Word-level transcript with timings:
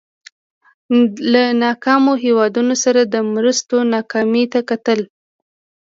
له 1.31 1.43
ناکامو 1.63 2.13
هېوادونو 2.23 2.75
سره 2.83 3.01
د 3.13 3.15
مرستو 3.33 3.77
ناکامۍ 3.93 4.45
ته 4.53 4.59
کتل. 4.69 4.99